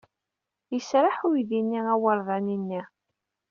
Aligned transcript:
Yesraḥ 0.73 1.17
uydi-nni 1.29 1.81
awerdani-nni. 1.93 2.81